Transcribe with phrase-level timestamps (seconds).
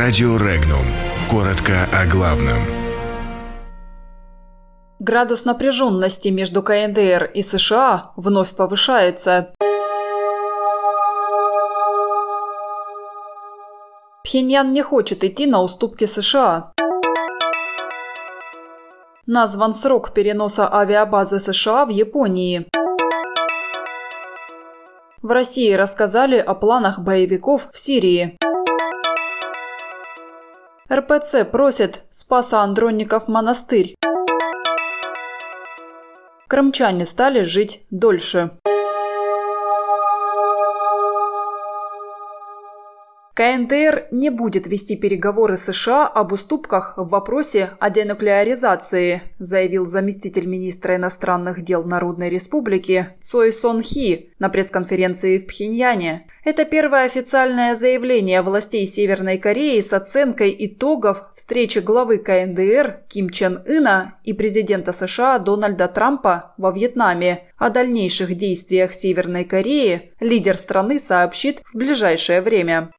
[0.00, 0.86] Радио Регнум.
[1.28, 2.62] Коротко о главном.
[5.00, 9.52] Градус напряженности между КНДР и США вновь повышается.
[14.22, 16.70] Пхеньян не хочет идти на уступки США.
[19.26, 22.68] Назван срок переноса авиабазы США в Японии.
[25.22, 28.38] В России рассказали о планах боевиков в Сирии.
[30.90, 33.94] РПЦ просит Спаса Андронников монастырь.
[36.48, 38.52] Крымчане стали жить дольше.
[43.38, 50.96] КНДР не будет вести переговоры США об уступках в вопросе о денуклеаризации, заявил заместитель министра
[50.96, 56.26] иностранных дел Народной Республики Цой Сон Хи на пресс-конференции в Пхеньяне.
[56.44, 63.62] Это первое официальное заявление властей Северной Кореи с оценкой итогов встречи главы КНДР Ким Чен
[63.68, 67.44] Ына и президента США Дональда Трампа во Вьетнаме.
[67.56, 72.92] О дальнейших действиях Северной Кореи лидер страны сообщит в ближайшее время.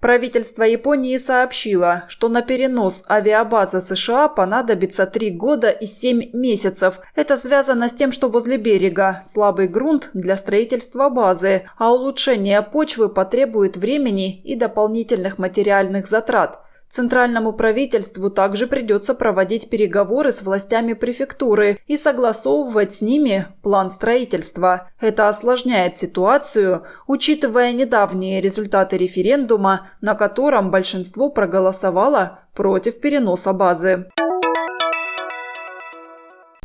[0.00, 7.00] Правительство Японии сообщило, что на перенос авиабазы США понадобится три года и семь месяцев.
[7.14, 13.10] Это связано с тем, что возле берега слабый грунт для строительства базы, а улучшение почвы
[13.10, 16.60] потребует времени и дополнительных материальных затрат.
[16.90, 24.90] Центральному правительству также придется проводить переговоры с властями префектуры и согласовывать с ними план строительства.
[25.00, 34.10] Это осложняет ситуацию, учитывая недавние результаты референдума, на котором большинство проголосовало против переноса базы.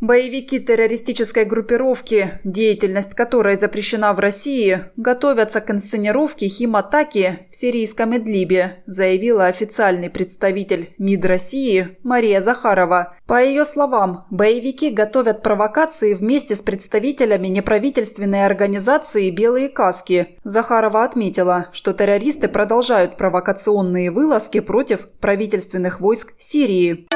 [0.05, 8.83] Боевики террористической группировки, деятельность которой запрещена в России, готовятся к инсценировке химатаки в сирийском Идлибе,
[8.85, 13.17] заявила официальный представитель МИД России Мария Захарова.
[13.25, 20.37] По ее словам, боевики готовят провокации вместе с представителями неправительственной организации «Белые каски».
[20.43, 27.07] Захарова отметила, что террористы продолжают провокационные вылазки против правительственных войск Сирии.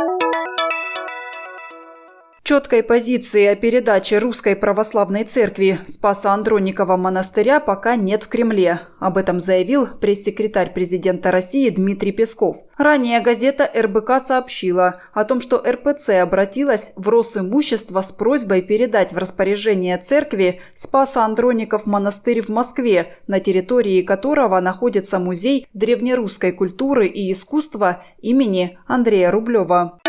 [2.50, 8.80] Четкой позиции о передаче Русской Православной Церкви Спаса Андроникова монастыря пока нет в Кремле.
[8.98, 12.58] Об этом заявил пресс-секретарь президента России Дмитрий Песков.
[12.76, 19.20] Ранее газета РБК сообщила о том, что РПЦ обратилась в Росимущество с просьбой передать в
[19.20, 27.32] распоряжение церкви Спаса Андроников монастырь в Москве, на территории которого находится музей древнерусской культуры и
[27.32, 30.00] искусства имени Андрея Рублева.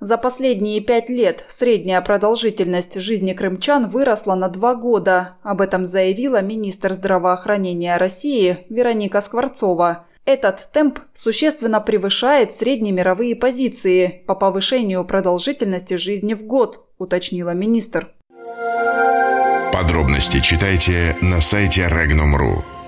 [0.00, 5.36] За последние пять лет средняя продолжительность жизни крымчан выросла на два года.
[5.42, 10.06] Об этом заявила министр здравоохранения России Вероника Скворцова.
[10.24, 18.08] Этот темп существенно превышает среднемировые позиции по повышению продолжительности жизни в год, уточнила министр.
[19.70, 22.79] Подробности читайте на сайте Regnum.ru.